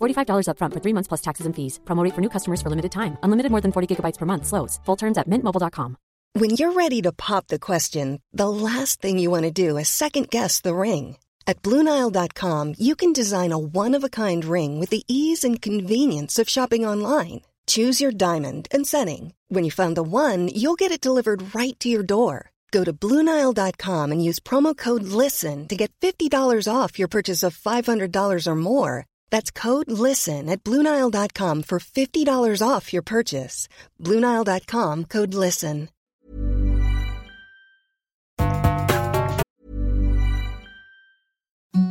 $45 0.00 0.46
upfront 0.46 0.74
for 0.74 0.80
three 0.80 0.94
months 0.94 1.08
plus 1.08 1.22
taxes 1.22 1.46
and 1.46 1.56
fees. 1.56 1.80
Promo 1.84 2.04
rate 2.04 2.14
for 2.14 2.20
new 2.20 2.30
customers 2.36 2.62
for 2.62 2.70
limited 2.70 2.92
time. 2.92 3.18
Unlimited 3.22 3.50
more 3.50 3.60
than 3.60 3.72
40 3.72 3.90
gigabytes 3.90 4.18
per 4.18 4.26
month. 4.26 4.46
Slows. 4.46 4.78
Full 4.84 5.00
terms 5.02 5.18
at 5.18 5.28
mintmobile.com. 5.28 5.96
When 6.34 6.50
you're 6.50 6.74
ready 6.74 7.02
to 7.02 7.10
pop 7.10 7.48
the 7.48 7.58
question, 7.58 8.20
the 8.32 8.48
last 8.48 9.02
thing 9.02 9.18
you 9.18 9.30
want 9.30 9.46
to 9.46 9.50
do 9.50 9.76
is 9.76 9.88
second 9.88 10.30
guess 10.30 10.60
the 10.60 10.74
ring. 10.74 11.16
At 11.46 11.60
Bluenile.com, 11.62 12.74
you 12.78 12.94
can 12.94 13.12
design 13.12 13.50
a 13.50 13.58
one 13.58 13.96
of 13.96 14.04
a 14.04 14.08
kind 14.08 14.44
ring 14.44 14.78
with 14.78 14.90
the 14.90 15.02
ease 15.08 15.42
and 15.42 15.60
convenience 15.60 16.38
of 16.38 16.48
shopping 16.48 16.86
online. 16.86 17.40
Choose 17.66 18.00
your 18.00 18.12
diamond 18.12 18.68
and 18.70 18.86
setting. 18.86 19.34
When 19.48 19.64
you 19.64 19.72
find 19.72 19.96
the 19.96 20.04
one, 20.04 20.46
you'll 20.54 20.78
get 20.78 20.92
it 20.92 21.00
delivered 21.00 21.52
right 21.52 21.78
to 21.80 21.88
your 21.88 22.04
door. 22.04 22.50
Go 22.70 22.84
to 22.84 22.92
Bluenile.com 22.92 24.12
and 24.12 24.24
use 24.24 24.38
promo 24.38 24.76
code 24.76 25.02
LISTEN 25.02 25.66
to 25.68 25.76
get 25.76 25.90
$50 26.00 26.30
off 26.72 26.98
your 26.98 27.08
purchase 27.08 27.42
of 27.42 27.56
$500 27.56 28.46
or 28.46 28.56
more. 28.56 29.06
That's 29.30 29.50
code 29.50 29.90
LISTEN 29.90 30.48
at 30.48 30.62
Bluenile.com 30.62 31.62
for 31.64 31.78
$50 31.78 32.68
off 32.68 32.92
your 32.92 33.02
purchase. 33.02 33.68
Bluenile.com 34.00 35.04
code 35.06 35.34
LISTEN. 35.34 35.88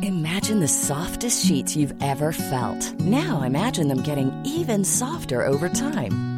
Imagine 0.02 0.60
the 0.60 0.68
softest 0.68 1.46
sheets 1.46 1.74
you've 1.76 1.94
ever 2.02 2.32
felt. 2.32 3.00
Now 3.00 3.42
imagine 3.42 3.88
them 3.88 4.02
getting 4.02 4.30
even 4.44 4.84
softer 4.84 5.46
over 5.46 5.68
time. 5.68 6.29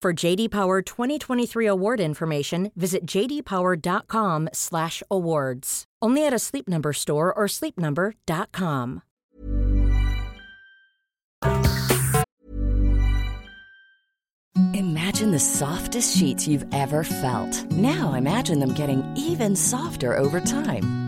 For 0.00 0.12
JD 0.12 0.52
Power 0.52 0.80
2023 0.80 1.66
award 1.66 1.98
information, 1.98 2.70
visit 2.76 3.04
jdpower.com/awards. 3.04 5.84
Only 6.00 6.24
at 6.24 6.32
a 6.32 6.38
Sleep 6.38 6.68
Number 6.68 6.92
store 6.92 7.34
or 7.34 7.46
sleepnumber.com. 7.46 9.02
Imagine 14.74 15.32
the 15.32 15.40
softest 15.40 16.16
sheets 16.16 16.46
you've 16.46 16.66
ever 16.72 17.02
felt. 17.02 17.72
Now 17.72 18.12
imagine 18.12 18.60
them 18.60 18.74
getting 18.74 19.02
even 19.16 19.56
softer 19.56 20.16
over 20.16 20.40
time. 20.40 21.07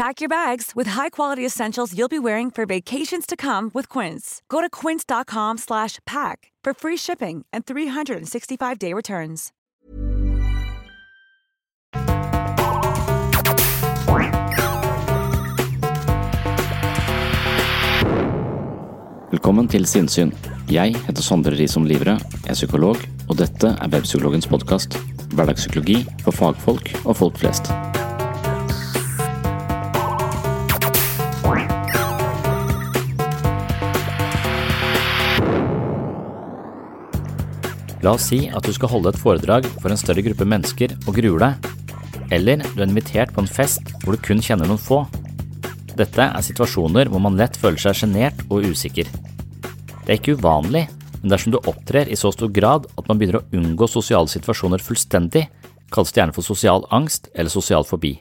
Pack 0.00 0.22
your 0.22 0.30
bags 0.30 0.72
with 0.74 0.88
high-quality 0.88 1.44
essentials 1.44 1.94
you'll 1.94 2.08
be 2.08 2.18
wearing 2.18 2.50
for 2.50 2.64
vacations 2.64 3.26
to 3.26 3.36
come 3.36 3.70
with 3.74 3.86
Quince. 3.90 4.40
Go 4.48 4.62
to 4.62 4.70
quince.com 4.70 5.58
slash 5.58 5.98
pack 6.06 6.50
for 6.64 6.72
free 6.72 6.96
shipping 6.96 7.44
and 7.52 7.66
365-day 7.66 8.94
returns. 8.94 9.52
Velkommen 19.30 19.68
til 19.68 19.84
Sinnsyn. 19.86 20.32
Jeg 20.72 20.96
heter 20.96 21.22
Sondre 21.22 21.52
Risom 21.60 21.84
Livre, 21.84 22.16
er 22.48 22.56
psykolog, 22.56 22.96
og 23.28 23.36
dette 23.36 23.76
er 23.76 23.92
Webpsykologens 23.92 24.48
podkast. 24.48 24.96
Hverdagspsykologi 25.36 26.06
for 26.24 26.32
fagfolk 26.32 26.88
og 27.04 27.16
folk 27.20 27.44
flest. 27.44 27.68
La 38.00 38.14
oss 38.16 38.30
si 38.30 38.46
at 38.48 38.64
du 38.64 38.72
skal 38.72 38.88
holde 38.94 39.10
et 39.12 39.20
foredrag 39.20 39.66
for 39.82 39.92
en 39.92 40.00
større 40.00 40.24
gruppe 40.24 40.46
mennesker 40.48 40.94
og 41.04 41.18
gruer 41.18 41.42
deg. 41.42 41.72
Eller 42.32 42.62
du 42.62 42.78
er 42.78 42.86
invitert 42.86 43.34
på 43.34 43.42
en 43.42 43.50
fest 43.50 43.92
hvor 44.00 44.16
du 44.16 44.22
kun 44.24 44.40
kjenner 44.40 44.70
noen 44.70 44.80
få. 44.80 45.02
Dette 45.98 46.24
er 46.24 46.46
situasjoner 46.46 47.10
hvor 47.12 47.20
man 47.20 47.36
lett 47.36 47.58
føler 47.60 47.82
seg 47.82 47.98
sjenert 47.98 48.40
og 48.48 48.64
usikker. 48.70 49.10
Det 50.06 50.08
er 50.08 50.16
ikke 50.16 50.38
uvanlig, 50.40 50.86
men 51.20 51.34
dersom 51.34 51.52
du 51.52 51.60
opptrer 51.60 52.08
i 52.08 52.16
så 52.16 52.32
stor 52.32 52.48
grad 52.54 52.88
at 52.96 53.10
man 53.10 53.20
begynner 53.20 53.42
å 53.42 53.58
unngå 53.58 53.88
sosiale 53.90 54.32
situasjoner 54.32 54.80
fullstendig, 54.80 55.44
kalles 55.92 56.14
det 56.14 56.22
gjerne 56.22 56.36
for 56.36 56.46
sosial 56.46 56.86
angst 56.94 57.28
eller 57.34 57.52
sosial 57.52 57.84
fobi. 57.84 58.14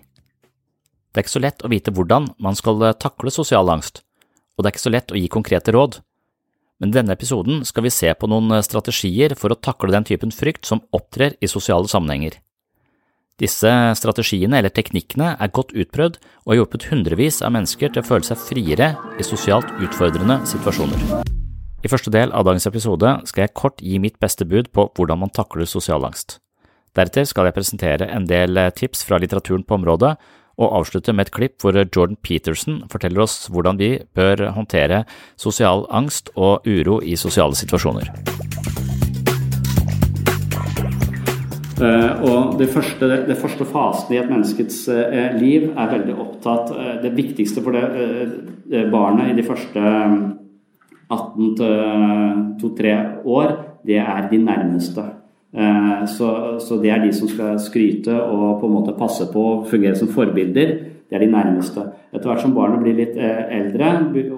Det 1.10 1.22
er 1.22 1.26
ikke 1.26 1.38
så 1.38 1.46
lett 1.46 1.64
å 1.64 1.72
vite 1.72 1.94
hvordan 1.96 2.28
man 2.44 2.58
skal 2.58 2.84
takle 3.00 3.32
sosial 3.32 3.72
angst, 3.72 4.04
og 4.58 4.66
det 4.66 4.70
er 4.70 4.76
ikke 4.76 4.88
så 4.90 4.94
lett 4.94 5.14
å 5.14 5.18
gi 5.18 5.32
konkrete 5.32 5.74
råd. 5.74 6.02
Men 6.80 6.94
i 6.94 6.96
denne 6.96 7.16
episoden 7.16 7.66
skal 7.68 7.84
vi 7.84 7.92
se 7.92 8.12
på 8.16 8.28
noen 8.32 8.56
strategier 8.64 9.36
for 9.36 9.52
å 9.52 9.60
takle 9.60 9.92
den 9.92 10.08
typen 10.08 10.32
frykt 10.32 10.68
som 10.70 10.82
opptrer 10.96 11.36
i 11.44 11.50
sosiale 11.52 11.92
sammenhenger. 11.92 12.38
Disse 13.40 13.72
strategiene 13.96 14.60
eller 14.60 14.72
teknikkene 14.76 15.34
er 15.40 15.52
godt 15.56 15.72
utprøvd 15.72 16.18
og 16.20 16.52
har 16.52 16.60
hjulpet 16.60 16.90
hundrevis 16.90 17.40
av 17.44 17.54
mennesker 17.56 17.92
til 17.92 18.04
å 18.04 18.08
føle 18.08 18.28
seg 18.28 18.40
friere 18.42 18.90
i 19.20 19.28
sosialt 19.28 19.72
utfordrende 19.80 20.42
situasjoner. 20.48 21.24
I 21.80 21.92
første 21.92 22.12
del 22.12 22.34
av 22.36 22.44
dagens 22.48 22.68
episode 22.68 23.14
skal 23.30 23.46
jeg 23.46 23.56
kort 23.56 23.80
gi 23.80 24.00
mitt 24.04 24.20
beste 24.20 24.48
bud 24.48 24.68
på 24.76 24.90
hvordan 24.96 25.22
man 25.22 25.32
takler 25.32 25.68
sosial 25.68 26.04
angst. 26.08 26.42
Deretter 26.96 27.28
skal 27.28 27.48
jeg 27.48 27.56
presentere 27.56 28.10
en 28.12 28.28
del 28.28 28.60
tips 28.76 29.06
fra 29.08 29.20
litteraturen 29.22 29.64
på 29.64 29.78
området, 29.78 30.18
og 30.60 30.76
avslutter 30.82 31.16
med 31.16 31.28
et 31.28 31.36
klipp 31.36 31.64
hvor 31.64 31.78
Jordan 31.80 32.20
Peterson 32.22 32.84
forteller 32.92 33.24
oss 33.24 33.48
hvordan 33.52 33.80
vi 33.80 33.96
bør 34.16 34.50
håndtere 34.58 35.06
sosial 35.40 35.86
angst 35.90 36.34
og 36.36 36.68
uro 36.68 37.00
i 37.02 37.16
sosiale 37.20 37.56
situasjoner. 37.58 38.12
Uh, 41.80 42.12
og 42.28 42.58
det 42.60 42.68
første, 42.74 43.08
det, 43.24 43.38
første, 43.40 43.64
fasen 43.64 44.12
i 44.12 44.18
et 44.20 44.28
menneskets 44.28 44.82
uh, 44.92 45.38
liv 45.40 45.70
er 45.70 45.94
veldig 45.94 46.16
opptatt 46.20 46.74
uh, 46.76 46.90
Det 47.00 47.14
viktigste 47.16 47.64
for 47.64 47.72
det 47.72 48.82
barnet 48.92 49.32
i 49.32 49.38
de 49.38 49.46
første 49.48 49.80
18 51.10 51.56
til 51.56 52.60
2-3 52.60 52.92
år, 53.24 53.56
det 53.88 53.98
er 53.98 54.28
de 54.30 54.42
nærmeste. 54.44 55.06
Så, 55.50 56.28
så, 56.62 56.78
det 56.78 56.92
er 56.94 57.02
de 57.02 57.10
som 57.16 57.30
skal 57.30 57.58
skryte 57.62 58.14
og 58.14 58.60
på 58.62 58.68
en 58.68 58.76
måte 58.76 58.94
passe 58.98 59.26
på 59.34 59.46
og 59.56 59.68
fungere 59.72 59.98
som 59.98 60.12
forbilder. 60.14 60.76
Det 61.10 61.18
er 61.18 61.24
de 61.24 61.32
nærmeste. 61.32 61.82
Etter 62.14 62.30
hvert 62.30 62.44
som 62.44 62.52
barnet 62.54 62.84
blir 62.84 62.94
litt 63.00 63.16
eldre, 63.18 63.88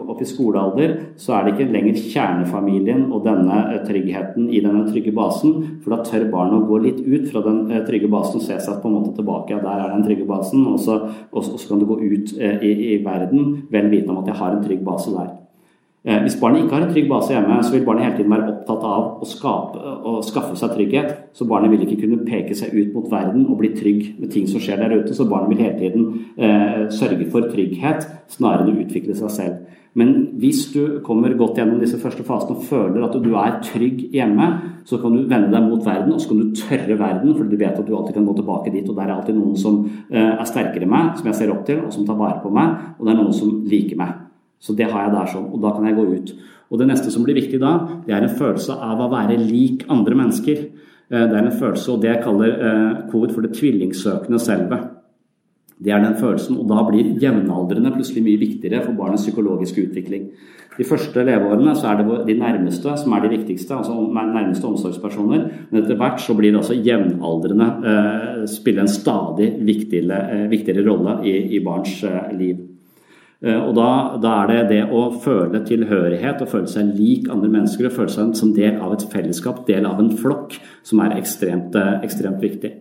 opp 0.07 0.21
i 0.23 0.27
skolealder, 0.27 0.93
så 1.19 1.35
er 1.35 1.43
det 1.43 1.53
ikke 1.57 1.73
lenger 1.73 1.99
kjernefamilien 2.13 3.03
og 3.11 3.25
denne 3.27 3.81
tryggheten 3.89 4.47
i 4.47 4.63
denne 4.63 4.85
trygge 4.87 5.11
basen. 5.15 5.57
For 5.83 5.97
da 5.97 5.99
tør 6.07 6.29
barnet 6.31 6.61
å 6.61 6.69
gå 6.71 6.79
litt 6.85 7.03
ut 7.03 7.27
fra 7.27 7.43
den 7.43 7.65
trygge 7.89 8.07
basen 8.11 8.39
og 8.39 8.47
se 8.47 8.61
seg 8.63 8.79
på 8.79 8.87
en 8.87 8.97
måte 9.01 9.17
tilbake. 9.19 9.59
Der 9.59 9.83
er 9.83 9.91
den 9.91 10.07
trygge 10.07 10.29
basen, 10.31 10.63
og 10.71 10.79
så, 10.79 11.01
og 11.35 11.51
så 11.51 11.59
kan 11.67 11.83
du 11.83 11.89
gå 11.91 11.99
ut 11.99 12.35
i, 12.39 12.73
i 12.95 12.97
verden 13.03 13.65
vel 13.71 13.91
vitende 13.91 14.15
om 14.15 14.23
at 14.23 14.31
jeg 14.31 14.39
har 14.45 14.55
en 14.55 14.63
trygg 14.63 14.87
base 14.87 15.11
der. 15.11 15.40
Hvis 16.01 16.33
barnet 16.41 16.63
ikke 16.63 16.73
har 16.73 16.83
en 16.87 16.93
trygg 16.95 17.09
base 17.11 17.29
hjemme, 17.29 17.59
så 17.61 17.75
vil 17.75 17.83
barnet 17.85 18.07
hele 18.07 18.15
tiden 18.17 18.31
være 18.33 18.47
opptatt 18.49 18.85
av 18.89 19.19
å, 19.21 19.27
skape, 19.29 19.91
å 20.09 20.13
skaffe 20.25 20.55
seg 20.57 20.71
trygghet. 20.73 21.11
Så 21.37 21.45
barnet 21.45 21.69
vil 21.69 21.83
ikke 21.85 21.99
kunne 22.07 22.23
peke 22.25 22.57
seg 22.57 22.73
ut 22.73 22.95
mot 22.95 23.05
verden 23.11 23.43
og 23.45 23.59
bli 23.59 23.69
trygg 23.75 24.15
med 24.17 24.31
ting 24.33 24.47
som 24.49 24.63
skjer 24.63 24.81
der 24.81 24.95
ute. 24.97 25.13
Så 25.13 25.27
barnet 25.29 25.53
vil 25.53 25.61
hele 25.61 25.77
tiden 25.77 26.07
eh, 26.41 26.87
sørge 26.89 27.27
for 27.29 27.45
trygghet 27.51 28.09
snarere 28.33 28.65
enn 28.65 28.73
å 28.73 28.81
utvikle 28.81 29.19
seg 29.19 29.35
selv. 29.35 29.77
Men 29.93 30.13
hvis 30.39 30.63
du 30.73 31.01
kommer 31.05 31.35
godt 31.37 31.59
gjennom 31.59 31.77
disse 31.83 31.99
første 32.01 32.23
fasene 32.25 32.55
og 32.55 32.65
føler 32.65 33.05
at 33.05 33.17
du 33.21 33.33
er 33.35 33.59
trygg 33.67 34.05
hjemme, 34.15 34.47
så 34.87 34.97
kan 35.03 35.13
du 35.13 35.25
vende 35.27 35.51
deg 35.51 35.67
mot 35.67 35.85
verden, 35.85 36.15
og 36.15 36.23
så 36.23 36.31
kan 36.31 36.41
du 36.41 36.55
tørre 36.55 36.97
verden, 36.97 37.35
for 37.35 37.45
du 37.45 37.57
vet 37.59 37.75
at 37.75 37.85
du 37.85 37.93
alltid 37.93 38.17
kan 38.17 38.25
gå 38.25 38.37
tilbake 38.39 38.73
dit. 38.73 38.89
Og 38.89 38.97
der 38.97 39.05
er 39.05 39.19
alltid 39.19 39.37
noen 39.37 39.53
som 39.59 39.83
eh, 40.09 40.33
er 40.33 40.49
sterkere 40.49 40.87
enn 40.87 40.95
meg, 40.97 41.13
som 41.19 41.29
jeg 41.29 41.43
ser 41.43 41.53
opp 41.53 41.65
til, 41.69 41.85
og 41.85 41.93
som 41.93 42.09
tar 42.09 42.17
vare 42.17 42.41
på 42.41 42.53
meg. 42.57 42.93
Og 42.97 43.05
det 43.05 43.13
er 43.13 43.21
noen 43.21 43.35
som 43.43 43.53
liker 43.69 44.01
meg. 44.01 44.30
Så 44.61 44.75
det 44.77 44.91
har 44.91 45.07
jeg 45.07 45.15
der 45.15 45.33
sånn, 45.33 45.49
og 45.49 45.61
da 45.63 45.73
kan 45.75 45.89
jeg 45.89 45.97
gå 45.97 46.05
ut. 46.13 46.33
Og 46.71 46.79
det 46.79 46.87
neste 46.87 47.11
som 47.11 47.25
blir 47.25 47.35
viktig 47.35 47.59
da, 47.59 47.73
det 48.05 48.13
er 48.15 48.23
en 48.23 48.37
følelse 48.37 48.77
av 48.77 49.01
å 49.01 49.09
være 49.11 49.39
lik 49.41 49.87
andre 49.91 50.15
mennesker. 50.21 50.63
Det 51.11 51.35
er 51.35 51.41
en 51.41 51.51
følelse, 51.51 51.89
og 51.91 52.03
det 52.03 52.13
jeg 52.13 52.23
kaller 52.23 52.53
covid 53.11 53.33
for 53.35 53.43
det 53.43 53.55
tvillingsøkende 53.57 54.39
selvet. 54.39 54.85
Det 55.81 55.91
er 55.91 56.03
den 56.03 56.17
følelsen, 56.19 56.59
og 56.61 56.67
da 56.69 56.83
blir 56.85 57.15
jevnaldrende 57.21 57.91
plutselig 57.95 58.21
mye 58.25 58.39
viktigere 58.41 58.83
for 58.85 58.97
barnets 58.97 59.23
psykologiske 59.25 59.87
utvikling. 59.87 60.27
De 60.77 60.85
første 60.87 61.23
leveårene 61.25 61.73
så 61.75 61.89
er 61.89 61.99
det 61.99 62.17
de 62.27 62.35
nærmeste 62.37 62.93
som 63.01 63.15
er 63.15 63.25
de 63.25 63.31
viktigste, 63.33 63.75
altså 63.75 63.95
nærmeste 64.13 64.69
omsorgspersoner. 64.69 65.47
Men 65.71 65.81
etter 65.81 65.97
hvert 65.99 66.21
så 66.21 66.35
blir 66.37 66.53
det 66.53 66.61
altså 66.61 66.77
jevnaldrende 66.77 67.69
eh, 67.91 68.43
spille 68.49 68.85
en 68.85 68.91
stadig 68.91 69.49
viktigere, 69.67 70.21
eh, 70.35 70.45
viktigere 70.53 70.85
rolle 70.85 71.17
i, 71.27 71.33
i 71.57 71.63
barns 71.65 71.97
eh, 72.07 72.29
liv. 72.37 72.61
Og 73.41 73.71
da, 73.73 73.87
da, 74.21 74.31
er 74.43 74.51
det 74.51 74.57
det 74.69 74.81
å 74.93 75.07
føle 75.23 75.63
tilhørighet 75.65 76.43
og 76.43 76.49
føle 76.51 76.69
seg 76.69 76.91
lik 76.93 77.25
andre 77.33 77.49
mennesker 77.49 77.87
og 77.87 77.95
føle 77.95 78.13
seg 78.13 78.35
som 78.37 78.51
del 78.53 78.77
av 78.77 78.93
et 78.93 79.05
fellesskap, 79.09 79.63
del 79.65 79.87
av 79.89 79.97
en 80.03 80.11
flokk, 80.13 80.59
som 80.85 81.01
er 81.01 81.15
ekstremt, 81.17 81.73
ekstremt 82.05 82.43
viktig. 82.43 82.75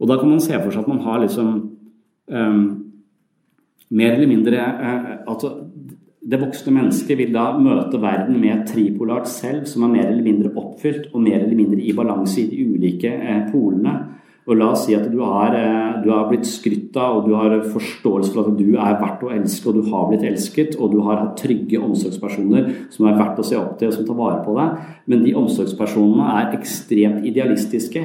Og 0.00 0.08
da 0.08 0.20
kan 0.20 0.30
man 0.30 0.42
se 0.42 0.54
for 0.54 0.70
seg 0.72 0.84
at 0.84 0.90
man 0.92 1.02
har 1.04 1.18
liksom 1.24 1.50
um, 2.30 2.62
mer 3.90 4.14
eller 4.14 4.30
mindre 4.30 4.60
uh, 4.60 5.10
altså 5.28 5.56
Det 6.20 6.38
voksne 6.38 6.72
mennesket 6.76 7.16
vil 7.16 7.30
da 7.32 7.46
møte 7.56 7.98
verden 7.98 8.36
med 8.38 8.52
et 8.52 8.66
tripolart 8.68 9.28
selv 9.28 9.64
som 9.66 9.86
er 9.86 9.94
mer 9.94 10.08
eller 10.10 10.24
mindre 10.24 10.50
oppfylt 10.52 11.08
og 11.14 11.22
mer 11.24 11.38
eller 11.40 11.56
mindre 11.56 11.80
i 11.80 11.94
balanse 11.96 12.42
i 12.42 12.48
de 12.50 12.66
ulike 12.68 13.10
polene. 13.48 13.94
Og 14.50 14.56
la 14.58 14.72
oss 14.74 14.88
si 14.88 14.96
at 14.98 15.04
du 15.06 15.20
har, 15.22 15.54
du 16.02 16.08
har 16.10 16.24
blitt 16.26 16.48
skrytt 16.48 16.96
av, 16.98 17.20
og 17.20 17.28
du 17.28 17.36
har 17.38 17.52
forståelse 17.70 18.32
for 18.34 18.50
at 18.50 18.56
du 18.58 18.72
er 18.74 18.96
verdt 18.98 19.20
å 19.22 19.30
elske, 19.30 19.70
og 19.70 19.76
du 19.78 19.92
har 19.92 20.08
blitt 20.10 20.24
elsket, 20.26 20.74
og 20.74 20.90
du 20.90 20.98
har 21.06 21.20
hatt 21.20 21.36
trygge 21.38 21.78
omsorgspersoner 21.78 22.66
som 22.90 23.06
er 23.06 23.20
verdt 23.20 23.38
å 23.38 23.46
se 23.46 23.54
opp 23.60 23.76
til, 23.78 23.92
og 23.92 23.94
som 23.94 24.08
tar 24.08 24.18
vare 24.18 24.40
på 24.42 24.56
deg. 24.56 24.80
Men 25.12 25.22
de 25.22 25.36
omsorgspersonene 25.38 26.34
er 26.40 26.58
ekstremt 26.58 27.22
idealistiske. 27.30 28.02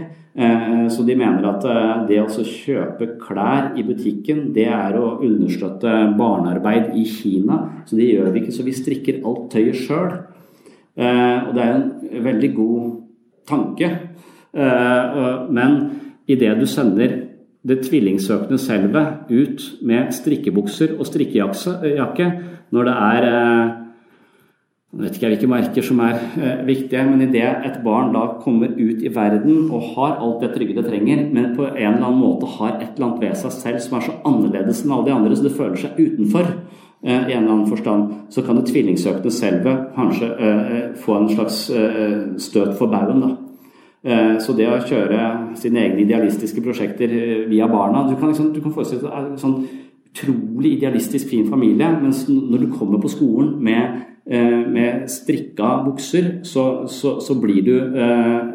Så 0.92 1.08
de 1.08 1.16
mener 1.18 1.46
at 1.48 1.66
det 2.10 2.20
å 2.22 2.28
kjøpe 2.46 3.16
klær 3.24 3.72
i 3.80 3.88
butikken, 3.88 4.52
det 4.54 4.68
er 4.68 5.00
å 5.00 5.16
understøtte 5.24 6.14
barnearbeid 6.20 6.94
i 7.00 7.08
Kina. 7.10 7.62
Så 7.88 7.98
det 7.98 8.12
gjør 8.12 8.30
vi 8.36 8.44
ikke, 8.44 8.54
så 8.54 8.68
vi 8.68 8.76
strikker 8.76 9.22
alt 9.26 9.50
tøyet 9.56 9.82
sjøl. 9.82 10.12
Og 11.00 11.52
det 11.56 11.64
er 11.64 11.74
en 11.74 12.26
veldig 12.30 12.52
god 12.54 12.98
tanke. 13.50 13.94
Men 14.54 15.80
idet 16.28 16.60
du 16.60 16.66
sender 16.70 17.22
det 17.66 17.82
tvillingsøkende 17.88 18.60
selvet 18.62 19.32
ut 19.32 19.64
med 19.86 20.12
strikkebukser 20.14 20.98
og 21.00 21.08
strikkejakke 21.10 22.30
når 22.74 22.90
det 22.90 22.96
er 22.96 23.28
jeg 24.96 25.04
vet 25.04 25.18
ikke 25.18 25.28
hvilke 25.28 25.48
merker 25.52 25.84
som 25.84 25.98
er 26.00 26.14
eh, 26.40 26.62
viktige, 26.64 27.02
men 27.04 27.26
idet 27.26 27.66
et 27.68 27.82
barn 27.84 28.14
da 28.16 28.22
kommer 28.40 28.72
ut 28.78 29.02
i 29.04 29.12
verden 29.12 29.66
og 29.68 29.90
har 29.92 30.14
alt 30.24 30.46
det 30.46 30.54
trygge 30.54 30.78
det 30.78 30.86
trenger, 30.86 31.26
men 31.36 31.50
på 31.58 31.66
en 31.66 31.76
eller 31.76 32.06
annen 32.06 32.22
måte 32.22 32.48
har 32.48 32.78
et 32.78 32.96
eller 32.96 33.10
annet 33.10 33.26
ved 33.26 33.36
seg 33.42 33.52
selv 33.58 33.82
som 33.84 33.98
er 33.98 34.06
så 34.06 34.16
annerledes 34.24 34.86
enn 34.86 34.94
alle 34.96 35.10
de 35.10 35.16
andre, 35.18 35.36
så 35.36 35.44
det 35.50 35.52
føler 35.58 35.82
seg 35.82 36.00
utenfor 36.00 36.48
eh, 36.48 37.12
i 37.12 37.36
en 37.36 37.42
eller 37.42 37.52
annen 37.58 37.68
forstand, 37.68 38.06
så 38.32 38.46
kan 38.48 38.62
det 38.62 38.70
tvillingsøkende 38.70 39.36
selvet 39.36 39.84
kanskje 39.98 40.32
eh, 40.32 40.80
få 41.04 41.20
en 41.20 41.28
slags 41.34 41.60
eh, 41.76 42.22
støt 42.40 42.78
for 42.80 42.88
baugen. 42.88 43.26
da. 43.26 43.45
Eh, 44.06 44.36
så 44.38 44.54
det 44.54 44.68
å 44.70 44.82
kjøre 44.86 45.20
sine 45.58 45.82
egne 45.82 46.04
idealistiske 46.04 46.62
prosjekter 46.62 47.10
eh, 47.10 47.46
via 47.50 47.66
barna 47.66 48.04
Du 48.06 48.14
kan, 48.20 48.30
liksom, 48.30 48.52
du 48.54 48.60
kan 48.62 48.76
forestille 48.76 49.02
deg 49.02 49.32
en 49.32 49.40
sånn 49.42 49.56
utrolig 50.16 50.76
idealistisk 50.78 51.32
fin 51.32 51.48
familie, 51.50 51.90
mens 52.00 52.28
når 52.30 52.68
du 52.68 52.68
kommer 52.76 53.02
på 53.04 53.12
skolen 53.12 53.58
med 53.64 54.04
med 54.26 55.04
strikka 55.06 55.84
bukser, 55.86 56.40
så, 56.50 56.88
så, 56.90 57.12
så 57.22 57.36
blir 57.38 57.60
du 57.62 57.76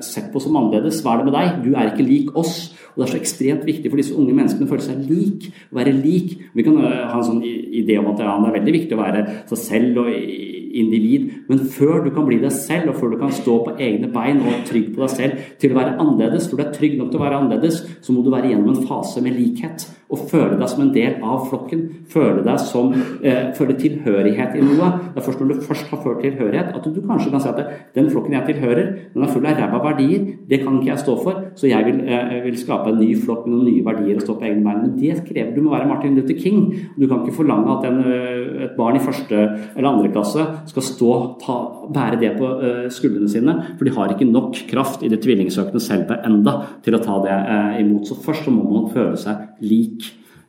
sett 0.02 0.32
på 0.32 0.40
som 0.42 0.56
annerledes. 0.58 0.98
Hva 1.04 1.12
er 1.12 1.20
det 1.20 1.26
med 1.28 1.36
deg? 1.36 1.60
Du 1.62 1.76
er 1.76 1.92
ikke 1.92 2.06
lik 2.08 2.32
oss. 2.34 2.56
Og 2.92 3.00
Det 3.00 3.06
er 3.06 3.12
så 3.14 3.20
ekstremt 3.20 3.66
viktig 3.68 3.90
for 3.90 4.00
disse 4.00 4.16
unge 4.16 4.34
menneskene 4.36 4.66
å 4.68 4.70
føle 4.70 4.86
seg 4.86 5.02
lik. 5.08 5.50
Være 5.74 5.94
lik. 5.96 6.36
Vi 6.54 6.66
kan 6.66 6.78
ha 6.80 7.16
en 7.16 7.26
sånn 7.26 7.42
idé 7.44 7.98
om 8.00 8.10
at 8.12 8.22
ja, 8.22 8.36
det 8.40 8.50
er 8.50 8.58
veldig 8.58 8.76
viktig 8.78 8.96
å 8.96 9.02
være 9.02 9.26
seg 9.50 9.62
selv 9.64 10.02
og 10.04 10.10
individ. 10.10 11.30
Men 11.50 11.64
før 11.72 12.04
du 12.04 12.10
kan 12.14 12.26
bli 12.28 12.40
deg 12.42 12.52
selv, 12.54 12.92
og 12.92 13.00
før 13.00 13.14
du 13.14 13.20
kan 13.20 13.34
stå 13.34 13.56
på 13.66 13.76
egne 13.82 14.10
bein 14.12 14.42
og 14.44 14.66
trygg 14.68 14.92
på 14.94 15.04
deg 15.04 15.14
selv 15.14 15.48
til 15.62 15.74
å 15.74 15.80
være 15.80 15.96
annerledes, 15.96 16.50
for 16.50 16.60
du 16.60 16.66
er 16.66 16.74
trygg 16.74 16.98
nok 16.98 17.10
til 17.12 17.20
å 17.20 17.24
være 17.24 17.40
annerledes, 17.42 17.82
så 18.02 18.14
må 18.14 18.24
du 18.24 18.30
være 18.32 18.52
gjennom 18.52 18.74
en 18.74 18.86
fase 18.88 19.22
med 19.24 19.38
likhet. 19.38 19.88
Og 20.10 20.24
føle 20.30 20.56
deg 20.58 20.70
som 20.70 20.82
en 20.84 20.92
del 20.94 21.20
av 21.22 21.44
flokken. 21.48 21.84
Føle 22.10 22.42
deg 22.46 22.58
som 22.62 22.90
eh, 22.94 23.50
føle 23.56 23.76
tilhørighet 23.78 24.56
i 24.58 24.64
noe. 24.64 24.88
Det 25.14 25.22
er 25.22 25.26
først 25.26 25.42
når 25.42 25.52
du 25.52 25.66
først 25.68 25.92
har 25.92 26.02
følt 26.02 26.24
tilhørighet, 26.24 26.72
at 26.74 26.88
du 26.88 27.00
kanskje 27.04 27.30
kan 27.30 27.44
si 27.44 27.50
at 27.52 27.60
den 27.94 28.10
flokken 28.10 28.34
jeg 28.34 28.48
tilhører, 28.48 28.90
den 29.14 29.26
er 29.26 29.30
full 29.30 29.46
av 29.46 29.60
ræva 29.60 29.82
verdier. 29.84 30.26
Det 30.50 30.60
kan 30.64 30.80
ikke 30.80 30.90
jeg 30.90 31.04
stå 31.04 31.14
for, 31.22 31.44
så 31.60 31.70
jeg 31.70 31.86
vil, 31.86 32.00
eh, 32.10 32.40
vil, 32.46 32.58
skape 32.58 32.90
en 32.90 32.98
ny 33.00 33.12
flokk 33.22 33.46
med 33.46 33.54
noen 33.54 33.68
nye 33.70 33.86
verdier 33.86 34.18
og 34.18 34.26
stå 34.26 34.36
på 34.40 34.48
egne 34.48 34.64
bein. 34.66 34.82
Men 34.82 34.98
det 34.98 35.22
krever 35.28 35.54
du 35.54 35.62
må 35.62 35.74
være 35.76 35.88
Martin 35.88 36.18
Luther 36.18 36.38
King. 36.40 36.60
Du 36.98 37.06
kan 37.06 37.22
ikke 37.22 37.38
forlange 37.38 37.78
at 37.78 37.86
en, 37.88 38.02
eh, 38.10 38.64
et 38.66 38.76
barn 38.76 38.98
i 38.98 39.04
første 39.04 39.38
eller 39.76 39.88
andre 39.88 40.10
klasse 40.10 40.46
skal 40.66 40.82
stå, 40.82 41.12
ta, 41.44 41.58
bære 41.94 42.20
det 42.20 42.34
på 42.38 42.50
eh, 42.58 42.90
skuldrene 42.90 43.30
sine. 43.30 43.56
For 43.78 43.86
de 43.86 43.94
har 43.94 44.12
ikke 44.12 44.30
nok 44.30 44.58
kraft 44.70 45.04
i 45.06 45.08
det 45.12 45.22
tvillingsøkende 45.22 45.82
selve 45.82 46.18
enda 46.26 46.56
til 46.84 46.96
å 46.96 47.02
ta 47.02 47.18
det 47.24 47.36
uh, 47.36 47.80
imot. 47.80 48.08
Så 48.08 48.18
først 48.20 48.46
så 48.46 48.54
må 48.54 48.64
man 48.68 48.88
føle 48.92 49.16
seg 49.20 49.64
lik, 49.64 49.99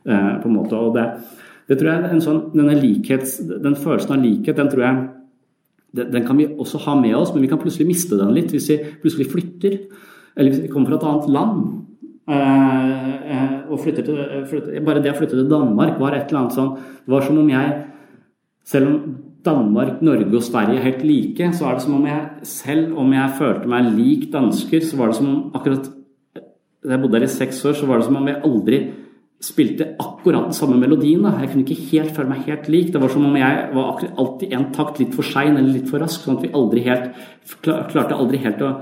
på 0.04 0.48
en 0.48 0.54
måte. 0.54 0.78
Og 0.78 0.96
det, 0.96 1.06
det 1.70 1.78
tror 1.78 1.92
jeg 1.92 2.12
en 2.12 2.24
sånn, 2.24 2.40
denne 2.54 2.78
likhets, 2.78 3.38
Den 3.62 3.76
følelsen 3.78 4.16
av 4.16 4.24
likhet, 4.24 4.58
den 4.58 4.70
tror 4.72 4.86
jeg 4.86 5.02
den, 5.92 6.12
den 6.12 6.26
kan 6.26 6.38
vi 6.40 6.48
også 6.48 6.80
ha 6.86 6.96
med 7.00 7.14
oss, 7.16 7.34
men 7.34 7.44
vi 7.44 7.50
kan 7.50 7.60
plutselig 7.60 7.88
miste 7.90 8.16
den 8.16 8.32
litt 8.34 8.52
hvis 8.52 8.70
vi 8.70 8.78
plutselig 9.02 9.28
flytter. 9.32 9.78
Eller 10.36 10.52
hvis 10.52 10.62
vi 10.64 10.70
kommer 10.72 10.92
fra 10.92 11.00
et 11.00 11.08
annet 11.10 11.32
land. 11.36 11.64
og 13.68 13.80
flytter 13.82 14.06
til, 14.06 14.20
flytter, 14.48 14.80
Bare 14.86 15.02
det 15.02 15.12
å 15.12 15.18
flytte 15.18 15.36
til 15.36 15.50
Danmark 15.50 15.98
var 16.00 16.14
et 16.14 16.30
eller 16.30 16.44
annet 16.44 16.54
sånn 16.54 16.76
Det 16.78 17.10
var 17.10 17.24
som 17.26 17.38
om 17.40 17.48
jeg 17.50 17.72
selv 18.64 18.88
om 18.88 19.16
Danmark, 19.42 20.02
Norge 20.06 20.36
og 20.38 20.44
Sverige 20.46 20.78
er 20.78 20.84
helt 20.86 21.02
like, 21.02 21.48
så 21.50 21.66
er 21.66 21.74
det 21.74 21.82
som 21.82 21.96
om 21.96 22.04
jeg 22.06 22.46
selv 22.46 22.98
om 23.02 23.10
jeg 23.12 23.36
følte 23.40 23.70
meg 23.72 23.88
lik 23.96 24.28
dansker, 24.30 24.84
så 24.86 25.00
var 25.00 25.10
det 25.10 25.18
som 25.18 25.30
om 25.32 25.40
akkurat 25.58 25.90
Da 26.82 26.96
jeg 26.96 27.02
bodde 27.02 27.18
her 27.18 27.26
i 27.26 27.30
seks 27.30 27.64
år, 27.66 27.74
så 27.78 27.86
var 27.86 27.98
det 27.98 28.06
som 28.06 28.16
om 28.18 28.26
jeg 28.26 28.42
aldri 28.42 28.78
spilte 29.42 29.88
akkurat 29.98 30.46
den 30.46 30.56
samme 30.56 30.78
melodien. 30.78 31.24
Da. 31.26 31.34
Jeg 31.42 31.50
kunne 31.50 31.64
ikke 31.66 31.88
helt 31.90 32.14
føle 32.16 32.30
meg 32.30 32.46
helt 32.46 32.68
lik. 32.70 32.92
Det 32.94 33.00
var 33.02 33.10
som 33.10 33.26
om 33.26 33.36
jeg 33.36 33.68
var 33.74 34.04
alltid 34.22 34.54
en 34.54 34.68
takt 34.74 35.00
litt 35.02 35.16
for 35.16 35.26
sein 35.26 35.56
eller 35.56 35.72
litt 35.74 35.90
for 35.90 36.02
rask. 36.02 36.22
sånn 36.22 36.38
at 36.38 36.46
vi 36.46 36.52
aldri 36.54 36.84
helt 36.86 37.10
klarte 37.62 38.14
aldri 38.14 38.38
helt 38.44 38.62
å 38.62 38.72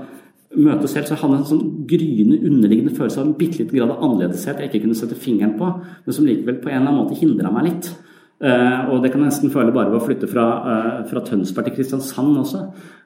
møte 0.57 0.85
oss 0.85 0.95
helt. 0.97 1.09
Så 1.09 1.15
jeg 1.15 1.23
hadde 1.23 1.39
en 1.39 1.49
sånn 1.49 1.65
gryende, 1.89 2.37
underliggende 2.45 2.93
følelse 2.93 3.21
av 3.21 3.27
en 3.27 3.35
bitte 3.39 3.63
liten 3.63 3.79
grad 3.79 3.95
av 3.95 4.05
annerledeshet 4.05 4.61
jeg 4.61 4.69
ikke 4.71 4.85
kunne 4.85 4.99
sette 4.99 5.17
fingeren 5.17 5.57
på, 5.57 5.73
men 6.05 6.15
som 6.15 6.27
likevel 6.27 6.61
på 6.61 6.69
en 6.69 6.77
eller 6.77 6.91
annen 6.91 7.03
måte 7.03 7.19
hindra 7.19 7.53
meg 7.53 7.69
litt. 7.69 7.91
Uh, 8.41 8.89
og 8.89 9.03
det 9.03 9.11
kan 9.13 9.21
jeg 9.21 9.29
nesten 9.29 9.51
føle 9.53 9.73
bare 9.73 9.91
ved 9.91 9.99
å 9.99 10.05
flytte 10.05 10.25
fra, 10.29 10.43
uh, 10.65 11.01
fra 11.05 11.21
Tønsberg 11.21 11.67
til 11.67 11.75
Kristiansand 11.75 12.39
også. 12.41 12.61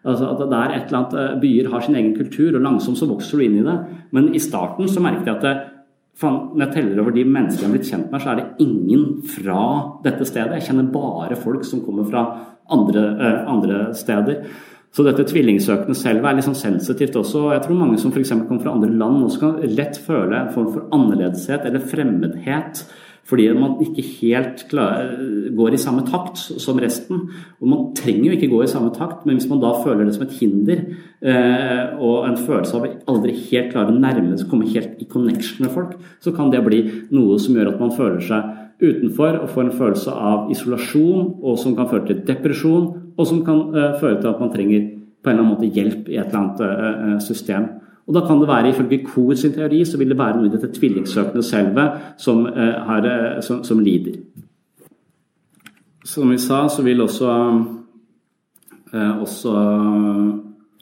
Altså 0.08 0.30
at 0.32 0.44
det 0.48 0.60
er 0.62 0.76
et 0.78 0.86
eller 0.86 1.00
annet, 1.02 1.16
uh, 1.20 1.40
Byer 1.42 1.68
har 1.74 1.84
sin 1.84 1.98
egen 2.00 2.14
kultur, 2.16 2.56
og 2.56 2.64
langsomt 2.64 3.00
så 3.00 3.08
vokser 3.10 3.42
du 3.42 3.44
inn 3.44 3.58
i 3.60 3.66
det. 3.66 3.76
Men 4.16 4.30
i 4.32 4.40
starten 4.40 4.88
så 4.88 5.04
merket 5.04 5.28
jeg 5.28 5.36
at 5.36 5.44
det, 5.44 5.56
når 6.22 6.62
jeg 6.64 6.74
teller 6.78 7.02
over 7.02 7.16
de 7.16 7.26
menneskene 7.28 7.66
jeg 7.66 7.68
har 7.68 7.74
blitt 7.76 7.90
kjent 7.90 8.12
med, 8.12 8.22
så 8.24 8.32
er 8.32 8.40
det 8.40 8.64
ingen 8.64 9.02
fra 9.28 9.64
dette 10.06 10.28
stedet. 10.28 10.60
Jeg 10.60 10.70
kjenner 10.70 10.94
bare 10.94 11.36
folk 11.40 11.66
som 11.68 11.84
kommer 11.84 12.08
fra 12.08 12.24
andre, 12.72 13.04
andre 13.52 13.82
steder. 13.98 14.46
Så 14.96 15.04
dette 15.04 15.26
tvillingsøkende 15.28 15.98
selv 16.00 16.24
er 16.24 16.38
litt 16.38 16.48
sånn 16.48 16.56
sensitivt 16.56 17.18
også. 17.20 17.50
Jeg 17.52 17.66
tror 17.66 17.82
mange 17.82 17.98
som 18.00 18.14
f.eks. 18.16 18.32
kommer 18.46 18.62
fra 18.64 18.78
andre 18.78 18.94
land, 18.96 19.26
også 19.28 19.42
kan 19.42 19.58
lett 19.76 20.00
føle 20.00 20.38
en 20.40 20.54
form 20.56 20.70
for 20.72 20.88
annerledeshet 20.96 21.68
eller 21.68 21.84
fremmedhet 21.84 22.86
fordi 23.26 23.48
man 23.58 23.80
ikke 23.82 24.04
helt 24.20 24.66
klarer, 24.70 25.16
går 25.58 25.74
i 25.74 25.82
samme 25.82 26.04
takt 26.06 26.38
som 26.38 26.78
resten. 26.82 27.24
Og 27.58 27.70
man 27.72 27.88
trenger 27.98 28.28
jo 28.28 28.36
ikke 28.36 28.52
gå 28.52 28.60
i 28.64 28.70
samme 28.70 28.92
takt, 28.94 29.24
men 29.26 29.40
hvis 29.40 29.48
man 29.50 29.64
da 29.64 29.72
føler 29.82 30.06
det 30.06 30.14
som 30.14 30.28
et 30.28 30.36
hinder, 30.38 30.84
eh, 31.26 31.96
og 31.98 32.28
en 32.28 32.38
følelse 32.38 32.78
av 32.78 32.86
aldri 33.10 33.34
helt 33.48 33.72
klare 33.74 33.90
å 33.90 33.98
nærme 33.98 34.38
seg, 34.38 34.50
komme 34.52 34.70
helt 34.70 35.02
i 35.02 35.10
connection 35.10 35.66
med 35.66 35.74
folk, 35.74 35.96
så 36.22 36.36
kan 36.38 36.54
det 36.54 36.62
bli 36.68 36.84
noe 37.16 37.40
som 37.42 37.58
gjør 37.58 37.74
at 37.74 37.82
man 37.82 37.96
føler 37.98 38.22
seg 38.28 38.54
utenfor 38.84 39.40
og 39.40 39.50
får 39.56 39.64
en 39.64 39.78
følelse 39.80 40.14
av 40.30 40.52
isolasjon, 40.54 41.32
og 41.42 41.58
som 41.60 41.74
kan 41.78 41.90
føre 41.90 42.10
til 42.12 42.22
depresjon, 42.28 42.92
og 43.16 43.30
som 43.30 43.42
kan 43.48 43.62
uh, 43.72 43.96
føre 44.02 44.20
til 44.20 44.30
at 44.34 44.42
man 44.44 44.52
trenger 44.54 44.90
på 45.24 45.32
en 45.32 45.38
eller 45.38 45.46
annen 45.46 45.54
måte 45.56 45.72
hjelp 45.72 46.12
i 46.12 46.20
et 46.20 46.28
eller 46.28 46.42
annet 46.42 46.62
uh, 46.62 47.20
system. 47.24 47.70
Og 48.06 48.14
da 48.14 48.22
kan 48.28 48.40
det 48.40 48.48
være, 48.48 48.70
Ifølge 48.70 49.04
Kohr 49.06 49.34
sin 49.34 49.54
teori 49.54 49.82
så 49.86 49.98
vil 49.98 50.12
det 50.14 50.20
være 50.20 50.38
noe 50.38 50.50
i 50.50 50.54
dette 50.54 50.70
tvillingsøkende 50.76 51.44
selvet 51.44 52.18
som, 52.22 52.46
eh, 52.46 52.76
har, 52.88 53.06
eh, 53.06 53.42
som, 53.42 53.64
som, 53.64 53.80
lider. 53.80 54.20
Som 56.06 56.30
vi 56.30 56.38
sa, 56.38 56.68
så 56.70 56.86
vil 56.86 57.02
også, 57.02 57.32
eh, 58.94 59.22
også 59.22 59.56